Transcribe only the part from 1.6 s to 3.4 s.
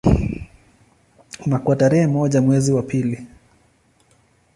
tarehe moja mwezi wa pili